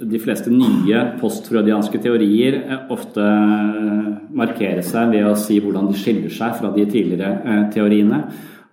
de 0.01 0.19
fleste 0.19 0.51
nye 0.51 1.01
postfrødianske 1.19 2.01
teorier 2.01 2.57
eh, 2.63 2.87
ofte 2.93 3.23
eh, 3.23 4.09
markere 4.35 4.83
seg 4.85 5.13
ved 5.13 5.27
å 5.29 5.37
si 5.39 5.59
hvordan 5.61 5.91
de 5.91 5.99
skiller 5.99 6.33
seg 6.33 6.57
fra 6.59 6.73
de 6.73 6.87
tidligere 6.89 7.31
eh, 7.43 7.63
teoriene. 7.73 8.23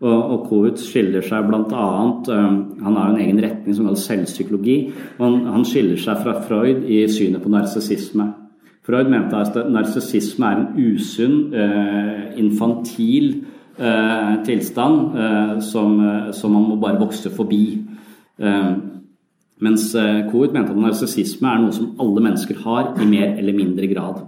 Og, 0.01 0.47
Kohut 0.49 0.81
skiller 0.81 1.21
seg 1.21 1.45
bl.a. 1.45 1.89
Han 2.33 2.95
har 2.97 3.11
en 3.11 3.19
egen 3.21 3.43
retning 3.45 3.75
som 3.77 3.85
kalles 3.85 4.07
selvpsykologi. 4.09 4.77
og 5.21 5.43
han 5.45 5.67
skiller 5.69 6.01
seg 6.01 6.23
fra 6.23 6.39
Freud 6.41 6.87
i 6.89 7.03
synet 7.13 7.45
på 7.45 7.53
narsissisme. 7.53 8.31
Freud 8.87 9.11
mente 9.13 9.37
at 9.37 9.57
narsissisme 9.69 10.47
er 10.49 10.61
en 10.61 10.69
usunn, 10.81 11.53
eh, 11.53 12.39
infantil 12.41 13.45
eh, 13.77 14.39
tilstand 14.47 15.19
eh, 15.21 15.53
som, 15.61 15.99
som, 16.33 16.55
man 16.55 16.69
må 16.71 16.79
bare 16.81 17.01
vokse 17.01 17.33
forbi. 17.35 17.65
Mens 19.61 19.91
Kohut 20.31 20.55
mente 20.55 20.73
at 20.73 20.81
narsissisme 20.81 21.51
er 21.51 21.61
noe 21.61 21.75
som 21.77 21.91
alle 22.01 22.23
mennesker 22.25 22.63
har 22.65 22.95
i 22.97 23.05
mer 23.05 23.35
eller 23.37 23.53
mindre 23.53 23.91
grad. 23.91 24.23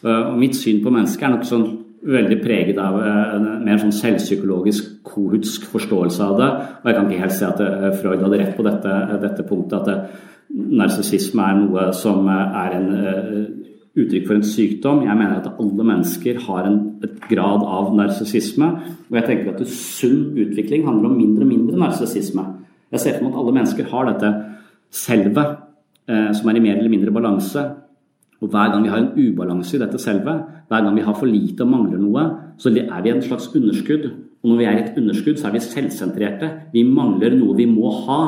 Og 0.00 0.38
mitt 0.40 0.56
syn 0.56 0.80
på 0.80 0.88
mennesket 0.94 1.26
er 1.26 1.34
nok 1.34 1.44
sånn 1.44 1.66
veldig 2.00 2.38
preget 2.40 2.80
av 2.80 2.96
en 3.04 3.50
mer 3.66 3.82
sånn 3.82 3.92
selvpsykologisk 3.92 5.02
kohutsk 5.04 5.66
forståelse 5.68 6.24
av 6.24 6.40
det. 6.40 6.48
Og 6.80 6.88
jeg 6.88 6.96
kan 6.96 7.10
ikke 7.10 7.26
helt 7.26 7.36
se 7.36 7.50
at 7.50 7.60
Freud 8.00 8.24
hadde 8.24 8.40
rett 8.40 8.56
på 8.56 8.64
dette, 8.64 8.96
dette 9.26 9.44
punktet, 9.44 9.92
at 9.92 10.48
narsissisme 10.80 11.44
er 11.44 11.60
noe 11.60 11.90
som 12.00 12.24
er 12.32 12.78
en 12.80 12.88
uttrykk 13.98 14.26
for 14.28 14.38
en 14.38 14.46
sykdom. 14.46 15.02
Jeg 15.06 15.18
mener 15.18 15.40
at 15.40 15.50
alle 15.58 15.86
mennesker 15.86 16.38
har 16.46 16.68
en 16.68 16.78
et 17.04 17.16
grad 17.30 17.64
av 17.64 17.92
narsissisme. 17.96 18.68
Og 19.08 19.18
jeg 19.18 19.26
tenker 19.26 19.52
at 19.52 19.66
sunn 19.72 20.36
utvikling 20.38 20.86
handler 20.88 21.10
om 21.10 21.18
mindre 21.18 21.46
og 21.46 21.52
mindre 21.52 21.80
narsissisme. 21.80 22.44
Jeg 22.90 23.02
ser 23.02 23.16
for 23.16 23.26
meg 23.26 23.34
at 23.34 23.42
alle 23.42 23.56
mennesker 23.56 23.90
har 23.92 24.08
dette 24.10 24.32
selvet 24.90 25.52
eh, 26.10 26.30
som 26.36 26.50
er 26.50 26.58
i 26.58 26.64
mer 26.64 26.78
eller 26.78 26.92
mindre 26.92 27.14
balanse. 27.14 27.64
Og 28.40 28.52
hver 28.52 28.72
gang 28.72 28.84
vi 28.84 28.92
har 28.92 29.02
en 29.02 29.12
ubalanse 29.16 29.76
i 29.76 29.82
dette 29.82 30.00
selvet, 30.00 30.44
hver 30.68 30.84
gang 30.84 30.96
vi 30.96 31.04
har 31.04 31.16
for 31.16 31.28
lite 31.28 31.64
og 31.64 31.72
mangler 31.72 32.00
noe, 32.00 32.22
så 32.60 32.72
er 32.72 33.02
vi 33.04 33.12
en 33.12 33.24
slags 33.24 33.50
underskudd. 33.54 34.06
Og 34.40 34.48
når 34.48 34.60
vi 34.60 34.68
er 34.68 34.78
i 34.78 34.84
et 34.84 34.96
underskudd, 34.96 35.36
så 35.36 35.48
er 35.48 35.56
vi 35.56 35.64
selvsentrerte. 35.64 36.48
Vi 36.72 36.86
mangler 36.88 37.36
noe 37.36 37.56
vi 37.58 37.68
må 37.68 37.92
ha. 38.06 38.22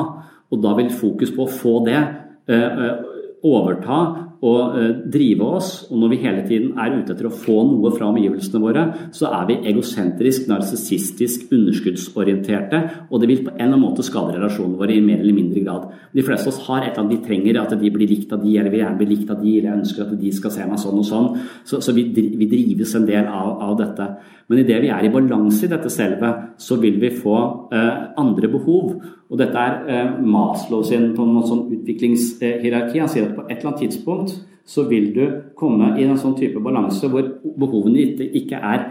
Og 0.53 0.61
da 0.61 0.75
vil 0.77 0.93
fokus 0.93 1.33
på 1.33 1.45
å 1.45 1.53
få 1.61 1.79
det 1.87 1.99
eh, 1.99 2.69
eh 2.69 3.09
overta 3.43 3.97
å 4.43 4.53
eh, 4.75 4.89
drive 5.13 5.47
oss. 5.57 5.71
Og 5.89 5.99
når 6.01 6.11
vi 6.13 6.19
hele 6.23 6.43
tiden 6.47 6.73
er 6.79 6.97
ute 6.97 7.15
etter 7.15 7.29
å 7.29 7.33
få 7.33 7.61
noe 7.69 7.93
fra 7.95 8.09
omgivelsene 8.11 8.61
våre, 8.63 8.85
så 9.15 9.29
er 9.31 9.47
vi 9.49 9.59
egosentrisk, 9.71 10.49
narsissistisk, 10.51 11.47
underskuddsorienterte. 11.55 12.81
Og 13.09 13.23
det 13.23 13.31
vil 13.31 13.43
på 13.45 13.53
en 13.53 13.57
eller 13.57 13.69
annen 13.71 13.85
måte 13.85 14.05
skade 14.05 14.35
relasjonene 14.35 14.79
våre 14.79 14.97
i 14.97 15.03
mer 15.03 15.23
eller 15.23 15.37
mindre 15.37 15.63
grad. 15.63 15.87
De 16.13 16.25
fleste 16.25 16.49
av 16.49 16.53
oss 16.53 16.61
har 16.67 16.83
et 16.83 16.91
eller 16.91 17.05
annet 17.05 17.15
de 17.15 17.27
trenger, 17.27 17.61
at 17.61 17.75
de 17.79 17.93
blir 17.93 18.11
likt 18.11 18.35
av 18.35 18.43
de, 18.43 18.57
eller 18.59 18.73
vil 18.73 18.83
gjerne 18.83 18.99
bli 18.99 19.09
likt 19.13 19.33
av 19.33 19.41
de, 19.41 19.57
eller 19.57 19.71
jeg 19.71 19.81
ønsker 19.81 20.05
at 20.05 20.15
de 20.19 20.35
skal 20.35 20.55
se 20.57 20.69
meg 20.69 20.83
sånn 20.83 21.01
og 21.01 21.07
sånn. 21.07 21.33
Så, 21.63 21.81
så 21.85 21.95
vi, 21.95 22.07
vi, 22.13 22.49
drives 22.51 22.95
en 22.99 23.07
del 23.07 23.29
av, 23.29 23.55
av 23.69 23.75
dette. 23.79 24.09
Men 24.51 24.59
idet 24.59 24.81
vi 24.83 24.91
er 24.91 25.05
i 25.07 25.11
balanse 25.11 25.65
i 25.65 25.71
dette 25.71 25.89
selve, 25.93 26.29
så 26.59 26.77
vil 26.81 26.99
vi 27.01 27.13
få 27.15 27.37
eh, 27.73 27.93
andre 28.19 28.49
behov. 28.51 28.97
Og 29.31 29.39
dette 29.39 29.57
er 29.57 29.87
eh, 29.89 30.17
Maslow 30.21 30.83
sin 30.85 31.13
på 31.15 31.25
en 31.25 31.47
sånn 31.47 31.63
utviklingshierarki. 31.77 32.99
Han 33.01 33.11
sier 33.11 33.29
at 33.29 33.37
på 33.37 33.47
et 33.47 33.55
eller 33.55 33.71
annet 33.71 33.85
tidspunkt 33.85 34.32
så 34.63 34.85
vil 34.87 35.09
du 35.15 35.23
komme 35.59 35.93
i 35.99 36.05
en 36.07 36.19
sånn 36.19 36.37
type 36.39 36.61
balanse 36.63 37.09
hvor 37.11 37.25
behovene 37.59 38.29
ikke 38.39 38.59
er 38.59 38.85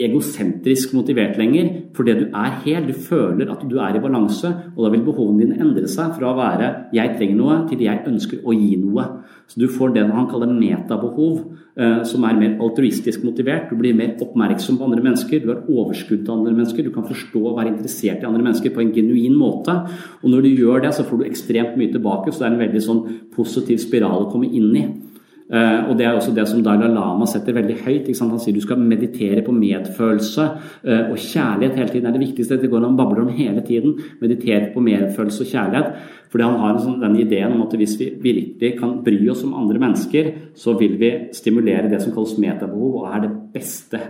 egosentrisk 0.00 0.94
motivert 0.96 1.36
lenger, 1.36 1.68
fordi 1.94 2.14
du 2.16 2.24
er 2.32 2.54
hel. 2.64 2.86
Du 2.88 2.96
føler 2.96 3.50
at 3.52 3.60
du 3.68 3.76
er 3.76 3.96
i 3.96 4.00
balanse, 4.00 4.48
og 4.72 4.86
da 4.86 4.90
vil 4.94 5.04
behovene 5.04 5.44
dine 5.44 5.60
endre 5.60 5.88
seg 5.88 6.14
fra 6.16 6.32
å 6.32 6.38
være 6.38 6.88
'jeg 6.92 7.16
trenger 7.18 7.36
noe' 7.36 7.68
til 7.68 7.78
'jeg 7.78 8.06
ønsker 8.06 8.38
å 8.42 8.52
gi 8.52 8.76
noe'. 8.76 9.22
Så 9.46 9.60
du 9.60 9.68
får 9.68 9.94
det 9.94 10.10
han 10.10 10.28
kaller 10.28 10.46
metabehov, 10.46 11.44
eh, 11.76 12.02
som 12.04 12.24
er 12.24 12.32
mer 12.32 12.58
altruistisk 12.58 13.22
motivert. 13.22 13.68
Du 13.68 13.76
blir 13.76 13.94
mer 13.94 14.16
oppmerksom 14.18 14.78
på 14.78 14.84
andre 14.84 15.02
mennesker, 15.02 15.42
du 15.42 15.48
har 15.48 15.62
overskudd 15.68 16.24
til 16.24 16.32
andre 16.32 16.52
mennesker, 16.54 16.82
du 16.82 16.90
kan 16.90 17.04
forstå 17.04 17.36
og 17.36 17.58
være 17.58 17.76
interessert 17.76 18.22
i 18.22 18.26
andre 18.26 18.42
mennesker 18.42 18.70
på 18.70 18.80
en 18.80 18.92
genuin 18.92 19.36
måte. 19.36 19.86
Og 20.24 20.30
når 20.30 20.42
du 20.42 20.56
gjør 20.56 20.82
det, 20.82 20.94
så 20.94 21.04
får 21.04 21.18
du 21.18 21.24
ekstremt 21.24 21.76
mye 21.76 21.92
tilbake, 21.92 22.32
så 22.32 22.38
det 22.38 22.46
er 22.48 22.54
en 22.54 22.72
veldig 22.72 22.82
sånn 22.82 23.20
positiv 23.36 23.78
spiral 23.78 24.24
å 24.24 24.32
komme 24.32 24.50
inn 24.50 24.74
i. 24.74 25.11
Uh, 25.52 25.90
og 25.90 25.98
Det 25.98 26.06
er 26.06 26.14
også 26.16 26.32
det 26.32 26.46
som 26.48 26.62
Dalai 26.64 26.88
Lama 26.88 27.26
setter 27.28 27.52
veldig 27.52 27.76
høyt. 27.84 28.08
Han 28.08 28.40
sier 28.40 28.56
du 28.56 28.62
skal 28.64 28.80
meditere 28.80 29.42
på 29.44 29.52
medfølelse 29.52 30.46
uh, 30.88 31.10
og 31.12 31.18
kjærlighet 31.20 31.76
hele 31.76 31.90
tiden. 31.90 32.06
Det 32.06 32.10
er 32.10 32.18
det 32.18 32.26
viktigste. 32.26 32.60
Det 32.62 32.70
går 32.72 32.86
han 32.86 32.96
babler 32.96 33.26
om 33.26 33.32
hele 33.36 33.60
tiden. 33.66 33.98
Meditere 34.22 34.70
på 34.72 34.80
medfølelse 34.80 35.44
og 35.44 35.52
kjærlighet. 35.52 36.04
Fordi 36.32 36.46
han 36.48 36.60
har 36.62 36.78
sånn, 36.80 37.00
den 37.02 37.18
ideen 37.20 37.52
om 37.52 37.66
at 37.66 37.76
hvis 37.76 37.98
vi 38.00 38.08
virkelig 38.24 38.78
kan 38.78 38.94
bry 39.04 39.18
oss 39.28 39.44
om 39.44 39.52
andre 39.60 39.82
mennesker, 39.82 40.30
så 40.56 40.72
vil 40.80 40.96
vi 41.00 41.10
stimulere 41.36 41.90
det 41.92 42.00
som 42.00 42.14
kalles 42.14 42.38
metabehov, 42.40 43.02
og 43.02 43.10
er 43.12 43.26
det 43.26 43.34
beste 43.52 44.00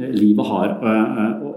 livet 0.00 0.48
har 0.48 0.72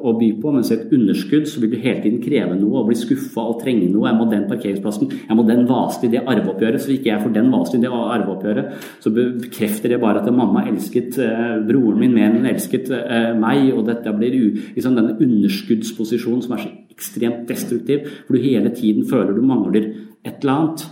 å 0.03 0.13
by 0.19 0.29
på. 0.41 0.51
Mens 0.53 0.71
et 0.73 0.91
underskudd 0.93 1.47
så 1.49 1.61
vil 1.61 1.71
du 1.73 1.77
hele 1.79 2.01
tiden 2.03 2.19
kreve 2.23 2.57
noe 2.59 2.81
og 2.81 2.89
bli 2.89 2.97
skuffa 2.99 3.45
og 3.51 3.61
trenge 3.63 3.87
noe. 3.89 4.09
Jeg 4.09 4.17
må 4.19 4.27
den 4.29 4.45
parkeringsplassen, 4.49 5.13
jeg 5.29 5.37
må 5.37 5.45
den 5.47 5.65
vasen 5.69 6.07
i 6.07 6.11
det 6.13 6.23
arveoppgjøret. 6.25 6.83
Så 6.83 6.93
ikke 6.95 7.11
jeg 7.13 7.23
får 7.23 7.33
den 7.37 7.49
vasen 7.53 7.79
i 7.79 7.85
det 7.85 7.93
arveoppgjøret, 7.93 8.75
så 9.03 9.13
bekrefter 9.15 9.95
det 9.95 10.01
bare 10.03 10.23
at 10.23 10.29
mamma 10.35 10.65
elsket 10.69 11.19
eh, 11.23 11.55
broren 11.69 12.03
min 12.03 12.13
mer 12.15 12.29
enn 12.29 12.41
hun 12.41 12.51
elsket 12.51 12.91
eh, 12.95 13.31
meg. 13.39 13.71
Og 13.73 13.87
dette 13.89 14.13
blir 14.17 14.37
liksom 14.75 14.99
denne 14.99 15.17
underskuddsposisjonen 15.17 16.45
som 16.45 16.57
er 16.57 16.65
så 16.65 16.75
ekstremt 16.99 17.47
destruktiv, 17.49 18.07
hvor 18.27 18.35
du 18.35 18.43
hele 18.43 18.73
tiden 18.75 19.07
føler 19.07 19.35
du 19.35 19.43
mangler 19.45 19.91
et 20.27 20.43
eller 20.43 20.55
annet. 20.57 20.87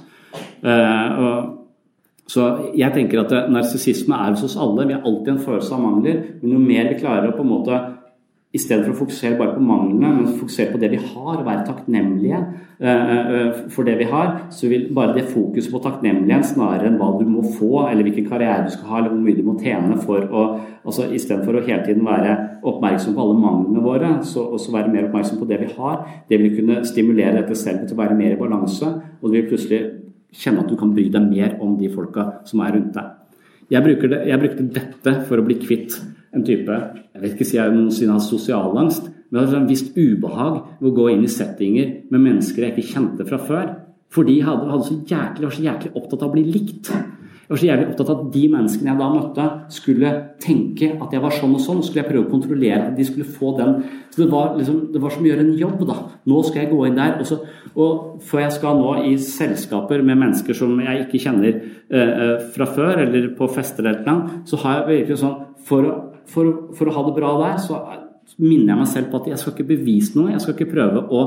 Så 2.27 2.47
jeg 2.75 2.91
tenker 2.95 3.23
at 3.23 3.51
narsissisme 3.51 4.15
er 4.15 4.33
hos 4.33 4.43
oss 4.43 4.57
alle. 4.59 4.87
Vi 4.87 4.97
har 4.97 5.05
alltid 5.07 5.33
en 5.35 5.45
følelse 5.45 5.75
av 5.75 5.83
mangler. 5.85 6.23
Men 6.41 6.57
jo 6.57 6.63
mer 6.63 6.89
vi 6.91 6.99
klarer 6.99 7.31
å 7.31 7.37
på 7.37 7.45
en 7.45 7.53
måte 7.53 7.79
i 8.55 8.59
stedet 8.61 8.85
for 8.85 8.95
å 8.95 8.99
fokusere 9.01 9.35
bare 9.37 9.57
på 9.57 9.63
manglene, 9.63 10.09
men 10.15 10.37
fokusere 10.39 10.71
på 10.71 10.79
det 10.79 10.89
vi 10.93 10.99
har, 11.01 11.41
være 11.43 11.65
takknemlige 11.67 12.37
uh, 12.79 13.57
for 13.73 13.87
det 13.87 13.97
vi 13.99 14.07
har, 14.07 14.29
så 14.55 14.69
vil 14.71 14.85
bare 14.95 15.17
det 15.17 15.25
fokuset 15.33 15.73
på 15.73 15.81
takknemlighet 15.83 16.47
snarere 16.53 16.87
enn 16.87 16.95
hva 16.99 17.11
du 17.19 17.25
må 17.27 17.43
få, 17.57 17.83
eller 17.89 18.07
hvilken 18.07 18.29
karriere 18.31 18.65
du 18.65 18.71
skal 18.73 18.89
ha, 18.93 19.01
eller 19.01 19.11
hvor 19.11 19.25
mye 19.25 19.37
du 19.37 19.43
må 19.45 19.57
tjene 19.59 19.99
for 19.99 20.25
å 20.31 20.47
altså 20.87 21.09
Istedenfor 21.11 21.59
å 21.59 21.65
hele 21.65 21.83
tiden 21.83 22.05
være 22.07 22.37
oppmerksom 22.67 23.17
på 23.17 23.23
alle 23.25 23.39
manglene 23.43 23.83
våre, 23.83 24.11
så 24.23 24.45
også 24.55 24.71
være 24.71 24.93
mer 24.93 25.09
oppmerksom 25.09 25.41
på 25.41 25.49
det 25.49 25.59
vi 25.65 25.71
har, 25.75 25.97
det 26.31 26.39
vil 26.39 26.55
kunne 26.55 26.79
stimulere 26.87 27.41
dette 27.41 27.59
selv 27.59 27.83
til 27.83 27.97
å 27.97 27.99
være 28.05 28.15
mer 28.15 28.37
i 28.37 28.39
balanse, 28.39 28.93
og 29.19 29.27
det 29.27 29.41
vil 29.41 29.49
plutselig 29.51 29.81
kjenne 30.33 30.63
at 30.63 30.71
du 30.71 30.77
kan 30.79 30.91
bry 30.95 31.07
deg 31.13 31.29
mer 31.29 31.57
om 31.63 31.77
de 31.79 31.89
folka 31.93 32.27
som 32.47 32.63
er 32.65 32.75
rundt 32.75 32.93
deg. 32.97 33.13
Jeg, 33.71 33.83
det, 33.83 34.21
jeg 34.29 34.39
brukte 34.39 34.67
dette 34.77 35.13
for 35.27 35.39
å 35.39 35.43
bli 35.43 35.57
kvitt 35.59 35.97
en 36.35 36.43
type 36.47 36.71
Jeg 36.71 37.19
vet 37.19 37.33
ikke 37.33 37.47
si 37.47 37.57
jeg 37.57 37.73
noensinne 37.73 38.15
har 38.15 38.23
sosialangst, 38.23 39.09
men 39.27 39.39
jeg 39.39 39.47
hadde 39.49 39.59
en 39.59 39.67
visst 39.67 39.97
ubehag 39.97 40.59
ved 40.79 40.89
å 40.91 40.95
gå 40.95 41.09
inn 41.11 41.25
i 41.25 41.31
settinger 41.31 41.93
med 42.13 42.23
mennesker 42.23 42.63
jeg 42.63 42.75
ikke 42.75 42.91
kjente 42.93 43.27
fra 43.27 43.39
før. 43.41 43.71
For 44.13 44.27
de 44.27 44.37
hadde, 44.39 44.69
hadde 44.71 44.87
så 44.87 44.99
jæklig, 45.01 45.47
var 45.47 45.55
så 45.55 45.65
jæklig 45.65 45.91
opptatt 45.99 46.21
av 46.23 46.29
å 46.29 46.35
bli 46.35 46.45
likt. 46.47 46.91
Jeg 47.47 47.53
var 47.53 47.59
så 47.61 47.67
jævlig 47.69 47.85
opptatt 47.87 48.09
av 48.11 48.17
at 48.19 48.31
de 48.33 48.41
menneskene 48.51 48.89
jeg 48.91 48.99
da 48.99 49.05
møtte, 49.07 49.43
skulle 49.71 50.09
tenke 50.43 50.89
at 50.99 51.13
jeg 51.15 51.23
var 51.23 51.35
sånn 51.37 51.53
og 51.55 51.61
sånn. 51.63 51.77
Skulle 51.79 52.01
jeg 52.01 52.09
prøve 52.09 52.25
å 52.25 52.31
kontrollere 52.33 52.89
at 52.89 52.97
de 52.97 53.05
skulle 53.07 53.27
få 53.37 53.53
den. 53.55 53.77
Så 54.11 54.19
det 54.19 54.27
var, 54.33 54.49
liksom, 54.57 54.81
det 54.91 54.99
var 54.99 55.13
som 55.15 55.23
å 55.23 55.29
gjøre 55.29 55.45
en 55.45 55.53
jobb, 55.55 55.85
da. 55.87 55.95
Nå 56.27 56.41
skal 56.43 56.65
jeg 56.65 56.71
gå 56.73 56.81
inn 56.89 56.99
der. 56.99 57.13
Og, 57.21 57.29
så, 57.29 57.37
og 57.79 58.17
før 58.27 58.43
jeg 58.43 58.57
skal 58.57 58.81
nå 58.81 58.97
i 59.07 59.13
selskaper 59.23 60.03
med 60.03 60.19
mennesker 60.25 60.59
som 60.59 60.75
jeg 60.83 61.05
ikke 61.05 61.23
kjenner 61.23 61.55
eh, 61.55 62.35
fra 62.51 62.67
før, 62.67 63.05
eller 63.05 63.29
på 63.39 63.47
fester 63.55 63.87
eller 63.87 64.03
noe, 64.03 64.43
så 64.49 64.59
har 64.65 64.81
jeg 64.81 64.89
virkelig 64.91 65.21
sånn 65.23 65.39
for, 65.71 65.87
for, 66.27 66.51
for 66.75 66.91
å 66.91 66.97
ha 66.99 67.07
det 67.07 67.15
bra 67.15 67.31
der, 67.45 67.63
så 67.63 67.79
minner 68.37 68.73
jeg 68.73 68.79
meg 68.81 68.89
selv 68.91 69.09
på 69.11 69.21
at 69.21 69.29
jeg 69.31 69.41
skal 69.41 69.53
ikke 69.53 69.67
bevise 69.71 70.17
noe, 70.17 70.33
jeg 70.33 70.43
skal 70.43 70.55
ikke 70.55 70.69
prøve 70.73 71.03
å 71.15 71.21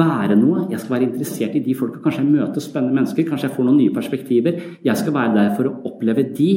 være 0.00 0.36
noe. 0.38 0.64
Jeg 0.72 0.80
skal 0.80 0.94
være 0.94 1.08
interessert 1.10 1.56
i 1.58 1.62
de 1.64 1.76
folka. 1.76 2.00
Kanskje 2.04 2.22
jeg 2.22 2.30
møter 2.30 2.64
spennende 2.64 2.96
mennesker, 2.96 3.26
kanskje 3.28 3.48
jeg 3.48 3.56
får 3.56 3.68
noen 3.68 3.80
nye 3.82 3.94
perspektiver. 3.94 4.60
Jeg 4.86 5.00
skal 5.00 5.16
være 5.16 5.34
der 5.36 5.54
for 5.58 5.70
å 5.70 5.76
oppleve 5.90 6.24
de, 6.38 6.50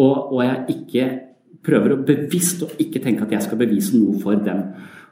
og, 0.00 0.16
og 0.34 0.42
jeg 0.44 0.76
ikke 0.76 1.10
prøver 1.66 1.94
å 1.94 2.00
bevisst 2.08 2.64
å 2.64 2.70
ikke 2.80 3.02
tenke 3.04 3.26
at 3.26 3.34
jeg 3.36 3.46
skal 3.46 3.60
bevise 3.60 3.98
noe 3.98 4.18
for 4.20 4.40
dem. 4.44 4.64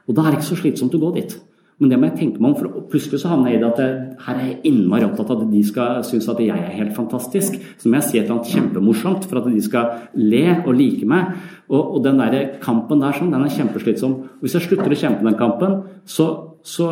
Og 0.09 0.17
da 0.17 0.25
er 0.25 0.33
det 0.33 0.41
ikke 0.41 0.51
så 0.51 0.61
slitsomt 0.63 0.95
å 0.97 1.01
gå 1.01 1.13
dit. 1.19 1.35
Men 1.79 1.91
det 1.93 1.97
må 1.99 2.09
jeg 2.09 2.17
tenke 2.19 2.41
meg 2.43 2.49
om, 2.51 2.55
for 2.59 2.87
plutselig 2.91 3.21
så 3.21 3.29
havner 3.31 3.53
jeg 3.53 3.59
i 3.59 3.61
det 3.61 3.67
at 3.69 3.77
jeg, 3.79 3.99
her 4.25 4.39
er 4.39 4.47
jeg 4.49 4.57
innmari 4.67 5.05
opptatt 5.07 5.29
av 5.31 5.45
at 5.45 5.51
de 5.53 5.61
skal 5.63 6.01
synes 6.03 6.27
at 6.27 6.41
jeg 6.43 6.51
er 6.51 6.73
helt 6.75 6.91
fantastisk. 6.97 7.55
Så 7.79 7.87
må 7.87 7.95
jeg 8.01 8.07
si 8.07 8.17
et 8.17 8.25
eller 8.25 8.35
annet 8.35 8.51
kjempemorsomt 8.51 9.27
for 9.29 9.39
at 9.39 9.47
de 9.47 9.61
skal 9.63 9.93
le 10.19 10.43
og 10.57 10.73
like 10.75 11.07
meg. 11.07 11.37
Og, 11.69 11.79
og 11.79 12.01
den 12.03 12.19
der 12.19 12.57
kampen 12.59 12.99
der 12.99 13.15
sånn, 13.15 13.31
den 13.31 13.47
er 13.47 13.55
kjempeslitsom. 13.55 14.17
Hvis 14.43 14.57
jeg 14.57 14.67
slutter 14.67 14.91
å 14.91 14.99
kjempe 15.05 15.23
den 15.23 15.39
kampen, 15.39 15.79
så, 16.03 16.27
så 16.67 16.89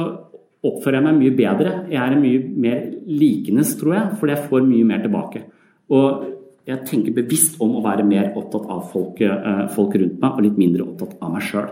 oppfører 0.68 1.02
jeg 1.02 1.08
meg 1.10 1.20
mye 1.20 1.36
bedre. 1.36 1.76
Jeg 1.92 2.02
er 2.06 2.16
mye 2.22 2.48
mer 2.68 2.88
likenes, 3.12 3.76
tror 3.82 3.98
jeg, 3.98 4.16
fordi 4.22 4.38
jeg 4.38 4.48
får 4.54 4.68
mye 4.72 4.88
mer 4.88 5.04
tilbake. 5.04 5.44
Og 5.92 6.26
jeg 6.68 6.84
tenker 6.88 7.16
bevisst 7.16 7.60
om 7.64 7.76
å 7.76 7.84
være 7.84 8.08
mer 8.08 8.32
opptatt 8.40 8.72
av 8.72 8.88
folk, 8.92 9.20
eh, 9.24 9.68
folk 9.76 10.00
rundt 10.00 10.18
meg, 10.20 10.32
og 10.32 10.48
litt 10.48 10.58
mindre 10.60 10.88
opptatt 10.88 11.20
av 11.20 11.36
meg 11.36 11.44
sjøl. 11.48 11.70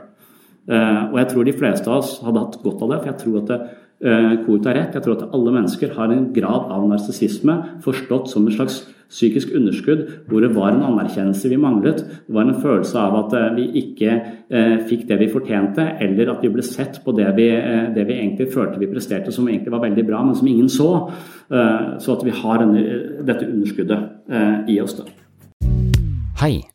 Eh, 0.65 1.01
og 1.11 1.19
jeg 1.19 1.29
tror 1.29 1.45
de 1.45 1.53
fleste 1.59 1.89
av 1.89 2.01
oss 2.01 2.17
hadde 2.25 2.41
hatt 2.41 2.57
godt 2.63 2.81
av 2.81 2.93
det, 2.93 3.01
for 3.03 3.11
jeg 3.11 3.21
tror 3.21 3.37
at 3.43 3.51
det, 3.51 3.61
uh, 4.05 4.33
Kot 4.45 4.67
har 4.67 4.75
rett. 4.77 4.97
Jeg 4.97 5.05
tror 5.05 5.15
at 5.19 5.31
alle 5.33 5.53
mennesker 5.55 5.93
har 5.95 6.11
en 6.11 6.27
grad 6.35 6.73
av 6.73 6.83
narsissisme 6.89 7.55
forstått 7.85 8.27
som 8.31 8.47
et 8.47 8.57
slags 8.57 8.81
psykisk 9.05 9.53
underskudd, 9.55 10.01
hvor 10.27 10.41
det 10.41 10.49
var 10.55 10.73
en 10.73 10.83
anerkjennelse 10.87 11.51
vi 11.51 11.59
manglet. 11.61 12.01
Det 12.25 12.33
var 12.35 12.49
en 12.49 12.59
følelse 12.59 12.97
av 12.99 13.17
at 13.21 13.37
uh, 13.37 13.55
vi 13.55 13.69
ikke 13.83 14.17
fikk 14.89 15.07
det 15.09 15.19
vi 15.21 15.29
fortjente, 15.31 15.85
eller 16.01 16.33
at 16.33 16.43
vi 16.43 16.51
ble 16.53 16.65
sett 16.65 16.99
på 17.05 17.13
det 17.17 17.31
vi, 17.37 17.47
det 17.95 18.03
vi, 18.05 18.17
egentlig 18.19 18.51
følte 18.53 18.81
vi 18.81 18.91
presterte, 18.91 19.33
som 19.33 19.47
egentlig 19.49 19.73
var 19.73 19.85
veldig 19.85 20.05
bra, 20.05 20.21
men 20.25 20.37
som 20.37 20.49
ingen 20.49 20.69
så. 20.69 20.91
så 21.49 22.17
at 22.17 22.27
vi 22.27 22.35
har 22.43 22.61
denne, 22.61 22.85
dette 23.25 23.47
underskuddet 23.47 24.69
i 24.69 24.79
oss. 24.83 24.99
da. 24.99 25.09
Hei! 26.41 26.74